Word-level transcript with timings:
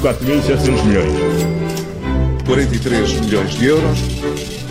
4.700 0.00 0.84
milhões. 0.86 1.12
43 2.46 3.20
milhões 3.20 3.50
de 3.50 3.66
euros. 3.66 3.98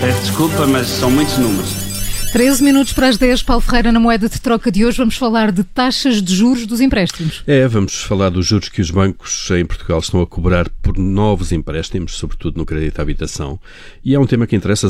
Peço 0.01 0.21
desculpa, 0.21 0.65
mas 0.65 0.87
são 0.87 1.11
muitos 1.11 1.37
números. 1.37 1.87
13 2.33 2.63
minutos 2.63 2.93
para 2.93 3.07
as 3.07 3.17
10, 3.17 3.43
Paulo 3.43 3.61
Ferreira, 3.61 3.91
na 3.91 3.99
moeda 3.99 4.27
de 4.27 4.41
troca 4.41 4.71
de 4.71 4.83
hoje, 4.83 4.97
vamos 4.97 5.15
falar 5.15 5.51
de 5.51 5.63
taxas 5.63 6.19
de 6.21 6.35
juros 6.35 6.65
dos 6.65 6.81
empréstimos. 6.81 7.43
É, 7.45 7.67
vamos 7.67 8.01
falar 8.01 8.29
dos 8.29 8.47
juros 8.47 8.69
que 8.69 8.81
os 8.81 8.89
bancos 8.89 9.49
em 9.51 9.65
Portugal 9.65 9.99
estão 9.99 10.19
a 10.21 10.27
cobrar 10.27 10.67
por 10.81 10.97
novos 10.97 11.51
empréstimos, 11.51 12.15
sobretudo 12.15 12.57
no 12.57 12.65
crédito 12.65 12.99
à 12.99 13.03
habitação. 13.03 13.59
E 14.03 14.15
é 14.15 14.19
um 14.19 14.25
tema 14.25 14.47
que 14.47 14.55
interessa 14.55 14.87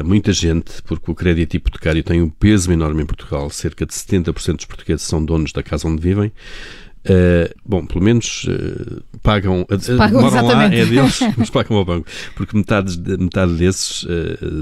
a 0.00 0.02
muita 0.02 0.32
gente, 0.32 0.82
porque 0.84 1.10
o 1.10 1.14
crédito 1.14 1.54
hipotecário 1.54 2.02
tem 2.02 2.20
um 2.20 2.28
peso 2.28 2.72
enorme 2.72 3.02
em 3.02 3.06
Portugal. 3.06 3.48
Cerca 3.50 3.86
de 3.86 3.92
70% 3.92 4.56
dos 4.56 4.64
portugueses 4.64 5.06
são 5.06 5.24
donos 5.24 5.52
da 5.52 5.62
casa 5.62 5.86
onde 5.86 6.02
vivem. 6.02 6.32
Uh, 7.08 7.48
bom, 7.64 7.86
pelo 7.86 8.04
menos 8.04 8.44
uh, 8.44 9.02
pagam, 9.22 9.62
uh, 9.62 9.96
pagam 9.96 10.22
moram 10.22 10.38
exatamente. 10.38 10.76
lá, 10.76 10.82
é 10.82 10.86
deles, 10.86 11.20
mas 11.36 11.50
pagam 11.50 11.76
ao 11.76 11.84
banco, 11.84 12.06
porque 12.34 12.56
metade, 12.56 12.98
metade 13.18 13.52
desses 13.54 14.06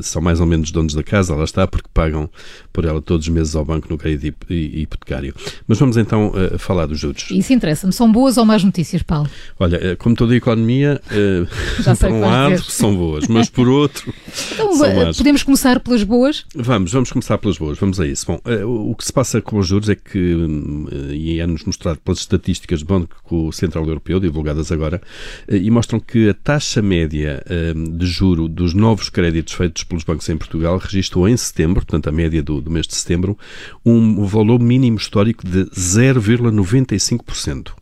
são 0.03 0.23
mais 0.23 0.41
ou 0.41 0.47
menos 0.47 0.71
donos 0.71 0.95
da 0.95 1.03
casa, 1.03 1.35
lá 1.35 1.45
está, 1.45 1.67
porque 1.67 1.89
pagam 1.93 2.31
por 2.73 2.85
ela 2.85 3.01
todos 3.01 3.27
os 3.27 3.33
meses 3.33 3.55
ao 3.55 3.65
banco 3.65 3.89
no 3.91 3.99
crédito 3.99 4.37
hipotecário. 4.51 5.35
Mas 5.67 5.79
vamos 5.79 5.97
então 5.97 6.33
falar 6.59 6.87
dos 6.87 6.99
juros. 6.99 7.27
Isso 7.31 7.53
interessa-me. 7.53 7.93
São 7.93 8.11
boas 8.11 8.37
ou 8.37 8.45
más 8.45 8.63
notícias, 8.63 9.03
Paulo? 9.03 9.29
Olha, 9.59 9.97
como 9.97 10.15
toda 10.15 10.35
a 10.35 10.37
economia, 10.37 11.01
por 12.01 12.11
um 12.11 12.21
lado 12.21 12.63
são 12.63 12.95
boas, 12.95 13.27
mas 13.29 13.49
por 13.49 13.69
outro. 13.69 14.13
Então, 14.53 14.71
podemos 15.17 15.43
começar 15.43 15.81
pelas 15.81 16.03
boas? 16.03 16.45
Vamos, 16.55 16.93
vamos 16.93 17.11
começar 17.11 17.39
pelas 17.39 17.59
boas, 17.59 17.79
vamos 17.79 18.01
a 18.01 18.07
isso. 18.07 18.27
Bom, 18.27 18.41
o 18.65 18.95
que 18.95 19.05
se 19.05 19.13
passa 19.13 19.41
com 19.41 19.59
os 19.59 19.67
juros 19.67 19.89
é 19.89 19.95
que, 19.95 20.35
hum, 20.35 20.87
e 21.11 21.41
é-nos 21.41 21.65
mostrado 21.65 21.99
pelas 22.01 22.21
estatísticas 22.21 22.83
do 22.83 22.87
Banco 22.87 23.53
Central 23.53 23.87
Europeu, 23.87 24.21
divulgadas 24.21 24.46
agora, 24.71 25.01
eh, 25.49 25.57
e 25.57 25.71
mostram 25.71 25.99
que 25.99 26.29
a 26.29 26.35
taxa 26.35 26.83
média 26.83 27.43
ehm, 27.49 27.97
de 27.97 28.07
juro 28.07 28.49
dos 28.49 28.75
novos 28.75 29.09
créditos 29.09 29.55
feitos 29.55 29.85
pelos 29.85 30.05
bancos 30.05 30.29
em 30.29 30.37
Portugal 30.37 30.79
registrou 30.79 31.29
em 31.29 31.37
setembro, 31.37 31.77
portanto 31.77 32.09
a 32.09 32.13
média 32.13 32.43
do, 32.43 32.61
do 32.61 32.71
mês 32.71 32.87
de 32.87 32.95
setembro, 32.95 33.39
um 33.85 34.25
valor 34.25 34.61
mínimo 34.61 34.97
histórico 34.97 35.47
de 35.47 35.65
0,95%. 35.67 37.73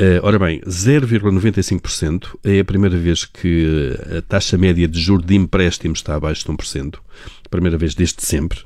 Uh, 0.00 0.18
ora 0.22 0.38
bem, 0.38 0.60
0,95% 0.60 2.38
é 2.42 2.60
a 2.60 2.64
primeira 2.64 2.96
vez 2.96 3.24
que 3.24 3.94
a 4.16 4.22
taxa 4.22 4.56
média 4.56 4.88
de 4.88 4.98
juro 4.98 5.22
de 5.22 5.34
empréstimo 5.34 5.92
está 5.92 6.14
abaixo 6.14 6.46
de 6.46 6.52
1%. 6.52 6.94
Primeira 7.50 7.76
vez 7.76 7.94
desde 7.94 8.24
sempre. 8.24 8.60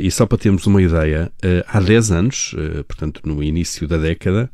E 0.00 0.10
só 0.10 0.24
para 0.24 0.38
termos 0.38 0.66
uma 0.66 0.80
ideia, 0.80 1.32
há 1.66 1.80
10 1.80 2.12
anos, 2.12 2.54
portanto 2.86 3.20
no 3.24 3.42
início 3.42 3.88
da 3.88 3.98
década, 3.98 4.48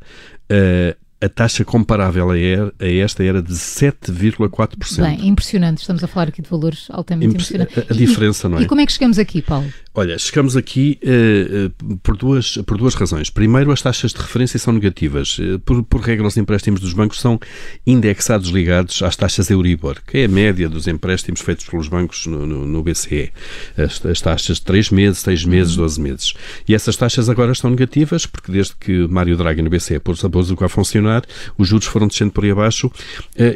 a 1.21 1.29
taxa 1.29 1.63
comparável 1.63 2.31
a, 2.31 2.35
a 2.83 2.87
esta 2.87 3.23
era 3.23 3.41
de 3.43 3.53
7,4%. 3.53 5.01
Bem, 5.01 5.27
impressionante. 5.27 5.77
Estamos 5.77 6.03
a 6.03 6.07
falar 6.07 6.29
aqui 6.29 6.41
de 6.41 6.49
valores 6.49 6.87
altamente 6.89 7.27
Impre 7.27 7.43
impressionantes. 7.43 7.77
A, 7.77 7.93
a 7.93 7.95
diferença, 7.95 8.47
e, 8.47 8.51
não 8.51 8.57
é? 8.57 8.61
E 8.63 8.65
como 8.65 8.81
é 8.81 8.85
que 8.85 8.91
chegamos 8.91 9.19
aqui, 9.19 9.41
Paulo? 9.41 9.71
Olha, 9.93 10.17
chegamos 10.17 10.55
aqui 10.55 10.97
uh, 11.03 11.65
uh, 11.65 11.97
por, 11.97 12.15
duas, 12.15 12.55
por 12.65 12.77
duas 12.77 12.95
razões. 12.95 13.29
Primeiro, 13.29 13.73
as 13.73 13.81
taxas 13.81 14.13
de 14.13 14.21
referência 14.21 14.57
são 14.57 14.71
negativas. 14.71 15.37
Uh, 15.37 15.59
por, 15.59 15.83
por 15.83 15.99
regra, 15.99 16.25
os 16.25 16.37
empréstimos 16.37 16.79
dos 16.79 16.93
bancos 16.93 17.19
são 17.19 17.37
indexados 17.85 18.51
ligados 18.51 19.01
às 19.03 19.17
taxas 19.17 19.49
Euribor, 19.49 19.97
que 20.07 20.19
é 20.19 20.25
a 20.25 20.27
média 20.29 20.69
dos 20.69 20.87
empréstimos 20.87 21.41
feitos 21.41 21.65
pelos 21.65 21.89
bancos 21.89 22.25
no, 22.25 22.47
no, 22.47 22.65
no 22.65 22.81
BCE. 22.81 23.33
As, 23.77 24.05
as, 24.05 24.21
taxas 24.21 24.57
de 24.59 24.63
3 24.63 24.91
meses, 24.91 25.19
6 25.19 25.43
meses, 25.43 25.75
12 25.75 25.99
meses. 25.99 26.33
E 26.65 26.73
essas 26.73 26.95
taxas 26.95 27.27
agora 27.27 27.51
estão 27.51 27.69
negativas, 27.69 28.25
porque 28.25 28.49
desde 28.49 28.77
que 28.77 29.05
Mário 29.09 29.35
Draghi 29.35 29.61
no 29.61 29.69
BCE 29.69 29.99
pôs 29.99 30.23
a 30.23 30.29
bolsa 30.29 30.55
a 30.57 30.69
funcionar, 30.69 31.23
os 31.57 31.67
juros 31.67 31.85
foram 31.85 32.07
descendo 32.07 32.31
por 32.31 32.45
aí 32.45 32.51
abaixo 32.51 32.89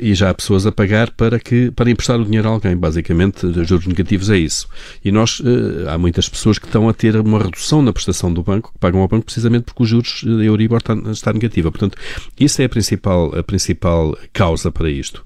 e 0.02 0.14
já 0.14 0.32
há 0.32 0.34
pessoas 0.34 0.66
a 0.66 0.72
pagar 0.72 1.12
para, 1.12 1.40
que, 1.40 1.72
para 1.72 1.90
emprestar 1.90 2.20
o 2.20 2.26
dinheiro 2.26 2.50
a 2.50 2.52
alguém. 2.52 2.76
Basicamente, 2.76 3.48
juros 3.64 3.88
negativos 3.88 4.30
é 4.30 4.38
isso. 4.38 4.68
E 5.04 5.14
nós, 5.14 5.42
há 5.88 5.98
muitas 5.98 6.25
das 6.26 6.30
pessoas 6.30 6.58
que 6.58 6.66
estão 6.66 6.90
a 6.90 6.94
ter 6.94 7.16
uma 7.18 7.42
redução 7.42 7.82
na 7.82 7.94
prestação 7.94 8.34
do 8.34 8.42
banco, 8.42 8.72
que 8.74 8.80
pagam 8.80 9.02
ao 9.02 9.08
banco 9.08 9.26
precisamente 9.26 9.66
porque 9.66 9.84
os 9.84 9.90
juros 9.90 10.24
da 10.24 10.44
Euribor 10.44 10.80
está, 10.80 10.94
está 11.12 11.34
negativa. 11.34 11.72
Portanto, 11.72 11.98
isso 12.40 12.62
é 12.62 12.66
a 12.66 12.70
principal, 12.70 13.38
a 13.38 13.44
principal 13.44 14.18
causa 14.34 14.72
para 14.72 14.90
isto. 14.90 15.24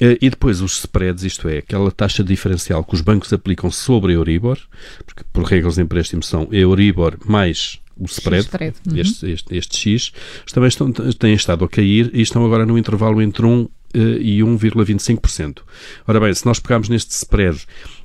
Eh, 0.00 0.18
e 0.20 0.30
depois 0.30 0.60
os 0.60 0.80
spreads, 0.80 1.22
isto 1.22 1.48
é, 1.48 1.58
aquela 1.58 1.90
taxa 1.90 2.24
diferencial 2.24 2.82
que 2.84 2.94
os 2.94 3.00
bancos 3.00 3.32
aplicam 3.32 3.70
sobre 3.70 4.12
a 4.12 4.16
Euribor, 4.16 4.58
porque 5.06 5.22
por 5.32 5.44
regras 5.44 5.76
de 5.76 5.82
empréstimo 5.82 6.22
são 6.22 6.48
Euribor 6.50 7.16
mais 7.24 7.78
o 7.96 8.06
spread, 8.06 8.44
spread. 8.44 8.76
Uhum. 8.88 8.96
Este, 8.96 9.30
este, 9.30 9.56
este, 9.56 9.76
X, 9.76 10.12
também 10.52 10.68
estão, 10.68 10.90
têm 10.90 11.34
estado 11.34 11.64
a 11.64 11.68
cair 11.68 12.10
e 12.12 12.22
estão 12.22 12.44
agora 12.44 12.66
no 12.66 12.78
intervalo 12.78 13.20
entre 13.22 13.44
1 13.44 13.68
eh, 13.92 13.98
e 14.20 14.38
1,25%. 14.40 15.58
Ora 16.08 16.18
bem, 16.18 16.34
se 16.34 16.46
nós 16.46 16.58
pegarmos 16.58 16.88
neste 16.88 17.12
spread 17.12 17.60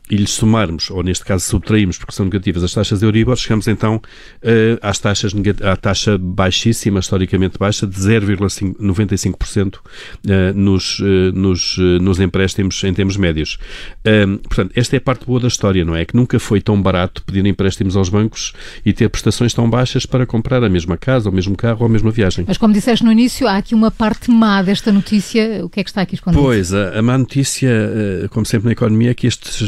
e 0.09 0.15
lhes 0.15 0.31
somarmos, 0.31 0.89
ou 0.91 1.01
neste 1.03 1.25
caso 1.25 1.45
subtraímos, 1.45 1.97
porque 1.97 2.13
são 2.13 2.25
negativas, 2.25 2.63
as 2.63 2.73
taxas 2.73 2.99
de 2.99 3.05
Euribor, 3.05 3.35
chegamos 3.35 3.67
então 3.67 3.95
uh, 3.95 4.79
às 4.81 4.99
taxas, 4.99 5.33
à 5.63 5.75
taxa 5.75 6.17
baixíssima, 6.17 6.99
historicamente 6.99 7.57
baixa, 7.57 7.87
de 7.87 7.95
0,95% 7.95 9.75
uh, 9.75 9.79
nos, 10.53 10.99
uh, 10.99 11.03
nos, 11.33 11.77
nos 12.01 12.19
empréstimos 12.19 12.83
em 12.83 12.93
termos 12.93 13.17
médios. 13.17 13.57
portanto, 14.47 14.71
esta 14.75 14.95
é 14.95 14.97
a 14.97 15.01
parte 15.01 15.25
boa 15.25 15.39
da 15.39 15.47
história, 15.47 15.83
não 15.83 15.95
é? 15.95 16.05
Que 16.05 16.15
nunca 16.15 16.39
foi 16.39 16.61
tão 16.61 16.79
barato 16.79 17.23
pedir 17.23 17.45
empréstimos 17.45 17.95
aos 17.95 18.09
bancos 18.09 18.53
e 18.85 18.93
ter 18.93 19.09
prestações 19.09 19.53
tão 19.53 19.69
baixas 19.69 20.05
para 20.05 20.25
comprar 20.25 20.63
a 20.63 20.69
mesma 20.69 20.97
casa, 20.97 21.29
o 21.29 21.33
mesmo 21.33 21.55
carro 21.55 21.79
ou 21.81 21.87
a 21.87 21.89
mesma 21.89 22.11
viagem. 22.11 22.45
Mas 22.47 22.57
como 22.57 22.73
disseste 22.73 23.03
no 23.03 23.11
início, 23.11 23.47
há 23.47 23.57
aqui 23.57 23.73
uma 23.73 23.89
parte 23.89 24.29
má 24.29 24.61
desta 24.61 24.91
notícia. 24.91 25.65
O 25.65 25.69
que 25.69 25.79
é 25.79 25.83
que 25.83 25.89
está 25.89 26.01
aqui 26.01 26.15
escondido? 26.15 26.41
Pois, 26.41 26.73
a, 26.73 26.99
a 26.99 27.01
má 27.01 27.17
notícia, 27.17 27.71
como 28.29 28.45
sempre 28.45 28.67
na 28.67 28.71
economia, 28.73 29.11
é 29.11 29.13
que 29.13 29.25
estes 29.27 29.61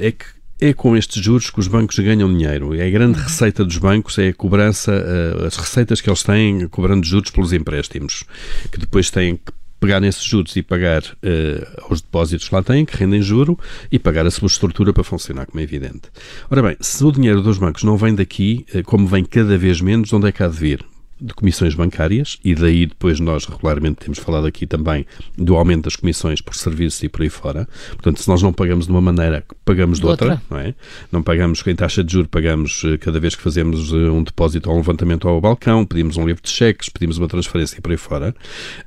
é 0.00 0.12
que 0.12 0.38
é 0.60 0.72
com 0.72 0.96
estes 0.96 1.22
juros 1.22 1.50
que 1.50 1.60
os 1.60 1.68
bancos 1.68 1.98
ganham 1.98 2.32
dinheiro. 2.32 2.74
É 2.74 2.86
a 2.86 2.90
grande 2.90 3.18
receita 3.20 3.64
dos 3.64 3.78
bancos, 3.78 4.18
é 4.18 4.28
a 4.28 4.34
cobrança, 4.34 4.92
eh, 4.92 5.46
as 5.46 5.56
receitas 5.56 6.00
que 6.00 6.10
eles 6.10 6.22
têm 6.22 6.66
cobrando 6.68 7.06
juros 7.06 7.30
pelos 7.30 7.52
empréstimos, 7.52 8.24
que 8.70 8.78
depois 8.78 9.10
têm 9.10 9.36
que 9.36 9.52
pegar 9.78 10.00
nesses 10.00 10.24
juros 10.24 10.56
e 10.56 10.62
pagar 10.62 11.02
uh, 11.02 11.84
aos 11.88 12.00
depósitos 12.00 12.48
que 12.48 12.54
lá 12.54 12.64
têm, 12.64 12.84
que 12.84 12.96
rendem 12.96 13.22
juro, 13.22 13.56
e 13.92 13.96
pagar 13.96 14.26
a 14.26 14.30
sua 14.32 14.48
estrutura 14.48 14.92
para 14.92 15.04
funcionar, 15.04 15.46
como 15.46 15.60
é 15.60 15.62
evidente. 15.62 16.02
Ora 16.50 16.60
bem, 16.62 16.76
se 16.80 17.04
o 17.04 17.12
dinheiro 17.12 17.40
dos 17.42 17.58
bancos 17.58 17.84
não 17.84 17.96
vem 17.96 18.12
daqui, 18.12 18.66
como 18.84 19.06
vem 19.06 19.24
cada 19.24 19.56
vez 19.56 19.80
menos, 19.80 20.08
de 20.08 20.16
onde 20.16 20.26
é 20.26 20.32
que 20.32 20.42
há 20.42 20.48
de 20.48 20.56
vir? 20.56 20.84
De 21.20 21.34
comissões 21.34 21.74
bancárias 21.74 22.38
e 22.44 22.54
daí 22.54 22.86
depois 22.86 23.20
nós 23.20 23.44
regularmente 23.46 23.96
temos 23.96 24.18
falado 24.18 24.46
aqui 24.46 24.66
também 24.66 25.06
do 25.36 25.56
aumento 25.56 25.84
das 25.84 25.96
comissões 25.96 26.40
por 26.40 26.54
serviços 26.54 27.02
e 27.02 27.08
por 27.08 27.22
aí 27.22 27.28
fora. 27.28 27.68
Portanto, 27.90 28.22
se 28.22 28.28
nós 28.28 28.42
não 28.42 28.52
pagamos 28.52 28.86
de 28.86 28.92
uma 28.92 29.00
maneira, 29.00 29.44
pagamos 29.64 30.00
de 30.00 30.06
outra, 30.06 30.32
outra. 30.32 30.42
não 30.50 30.58
é? 30.58 30.74
Não 31.10 31.22
pagamos 31.22 31.62
em 31.66 31.74
taxa 31.74 32.02
de 32.02 32.12
juros, 32.12 32.28
pagamos 32.30 32.82
eh, 32.84 32.96
cada 32.98 33.20
vez 33.20 33.34
que 33.34 33.42
fazemos 33.42 33.92
eh, 33.92 33.96
um 34.10 34.22
depósito 34.22 34.70
ou 34.70 34.76
um 34.76 34.78
levantamento 34.78 35.28
ao 35.28 35.40
balcão, 35.40 35.84
pedimos 35.84 36.16
um 36.16 36.26
livro 36.26 36.42
de 36.42 36.50
cheques, 36.50 36.88
pedimos 36.88 37.18
uma 37.18 37.28
transferência 37.28 37.78
e 37.78 37.80
por 37.80 37.90
aí 37.90 37.96
fora. 37.96 38.34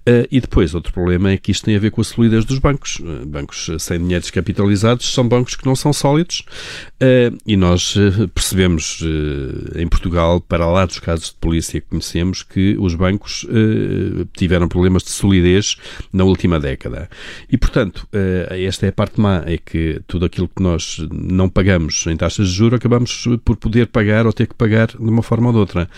Eh, 0.06 0.28
e 0.32 0.40
depois, 0.40 0.74
outro 0.74 0.94
problema 0.94 1.32
é 1.32 1.38
que 1.38 1.52
isto 1.52 1.66
tem 1.66 1.76
a 1.76 1.80
ver 1.80 1.92
com 1.92 2.02
a 2.02 2.04
solidez 2.04 2.46
dos 2.46 2.60
bancos. 2.60 3.02
Bancos 3.28 3.70
sem 3.80 4.00
dinheiro 4.00 4.22
descapitalizados 4.22 5.14
são 5.14 5.28
bancos 5.28 5.56
que 5.56 5.66
não 5.66 5.76
são 5.76 5.94
sólidos 5.94 6.44
e 7.46 7.58
nós 7.58 7.96
percebemos 8.34 9.04
em 9.76 9.88
Portugal, 9.88 10.40
para 10.42 10.66
lá 10.68 10.86
dos 10.86 11.00
casos 11.00 11.30
de 11.30 11.36
polícia 11.36 11.82
que 11.82 11.88
conhecemos, 11.88 12.21
que 12.44 12.76
os 12.80 12.96
bancos 12.96 13.44
uh, 13.44 14.26
tiveram 14.34 14.68
problemas 14.68 15.04
de 15.04 15.10
solidez 15.10 15.78
na 16.14 16.24
última 16.24 16.60
década. 16.60 17.10
E, 17.52 17.58
portanto, 17.58 18.08
uh, 18.14 18.54
esta 18.54 18.86
é 18.86 18.90
a 18.90 18.92
parte 18.92 19.20
má, 19.20 19.44
é 19.46 19.58
que 19.58 20.02
tudo 20.08 20.26
aquilo 20.26 20.48
que 20.48 20.62
nós 20.62 21.06
não 21.12 21.50
pagamos 21.50 22.06
em 22.08 22.16
taxas 22.16 22.50
de 22.50 22.54
juros 22.54 22.78
acabamos 22.78 23.26
por 23.44 23.56
poder 23.56 23.88
pagar 23.88 24.26
ou 24.26 24.34
ter 24.34 24.48
que 24.48 24.56
pagar 24.56 24.88
de 24.88 24.98
uma 24.98 25.24
forma 25.24 25.48
ou 25.48 25.54
de 25.54 25.60
outra. 25.60 25.90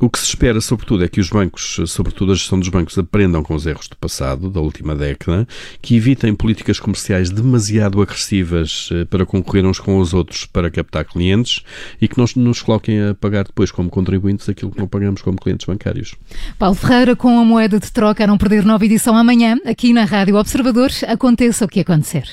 O 0.00 0.08
que 0.08 0.18
se 0.18 0.26
espera, 0.26 0.60
sobretudo, 0.60 1.04
é 1.04 1.08
que 1.08 1.20
os 1.20 1.28
bancos, 1.28 1.78
sobretudo 1.86 2.32
a 2.32 2.34
gestão 2.34 2.58
dos 2.58 2.68
bancos, 2.68 2.96
aprendam 2.98 3.42
com 3.42 3.54
os 3.54 3.66
erros 3.66 3.88
do 3.88 3.96
passado, 3.96 4.50
da 4.50 4.60
última 4.60 4.94
década, 4.94 5.46
que 5.82 5.96
evitem 5.96 6.34
políticas 6.34 6.80
comerciais 6.80 7.30
demasiado 7.30 8.00
agressivas 8.00 8.90
uh, 8.90 9.06
para 9.06 9.26
concorrer 9.26 9.66
uns 9.66 9.78
com 9.78 9.98
os 9.98 10.14
outros 10.14 10.46
para 10.46 10.70
captar 10.70 11.04
clientes 11.04 11.62
e 12.00 12.08
que 12.08 12.18
não 12.18 12.26
nos 12.36 12.62
coloquem 12.62 13.08
a 13.08 13.14
pagar 13.14 13.44
depois 13.44 13.70
como 13.70 13.90
contribuintes 13.90 14.48
aquilo 14.48 14.70
que 14.70 14.78
não 14.78 14.88
pagamos 14.88 15.22
como 15.22 15.38
clientes 15.38 15.65
bancários. 15.66 16.14
Paulo 16.58 16.74
Ferreira, 16.74 17.16
com 17.16 17.38
a 17.38 17.44
moeda 17.44 17.78
de 17.78 17.90
troca, 17.92 18.24
a 18.24 18.26
não 18.26 18.38
perder 18.38 18.64
nova 18.64 18.84
edição 18.84 19.16
amanhã, 19.16 19.56
aqui 19.64 19.92
na 19.92 20.04
Rádio 20.04 20.36
Observador, 20.36 20.90
aconteça 21.06 21.64
o 21.64 21.68
que 21.68 21.80
acontecer. 21.80 22.28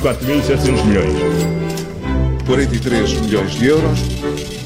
4.700 0.00 0.84
milhões. 0.84 1.14
43 2.46 3.20
milhões 3.20 3.52
de 3.52 3.66
euros. 3.66 4.00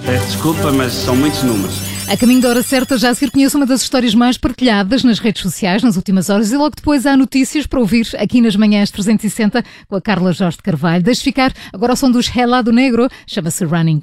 Peço 0.06 0.26
desculpa, 0.26 0.70
mas 0.72 0.92
são 0.92 1.16
muitos 1.16 1.42
números. 1.42 1.94
A 2.06 2.16
caminho 2.16 2.42
da 2.42 2.50
hora 2.50 2.62
certa 2.62 2.98
já 2.98 3.14
se 3.14 3.24
reconhece 3.24 3.56
uma 3.56 3.64
das 3.64 3.80
histórias 3.80 4.14
mais 4.14 4.36
partilhadas 4.36 5.02
nas 5.02 5.18
redes 5.18 5.42
sociais 5.42 5.82
nas 5.82 5.96
últimas 5.96 6.28
horas 6.28 6.52
e 6.52 6.56
logo 6.56 6.76
depois 6.76 7.06
há 7.06 7.16
notícias 7.16 7.66
para 7.66 7.80
ouvir 7.80 8.06
aqui 8.18 8.42
nas 8.42 8.54
manhãs 8.54 8.90
360 8.90 9.64
com 9.88 9.96
a 9.96 10.00
Carla 10.00 10.32
Jorge 10.32 10.58
de 10.58 10.62
Carvalho. 10.62 11.02
Deixe 11.02 11.22
ficar 11.22 11.52
agora 11.72 11.92
ao 11.92 11.96
som 11.96 12.10
dos 12.10 12.28
Relado 12.28 12.72
Negro, 12.72 13.08
chama-se 13.26 13.64
Running. 13.64 14.02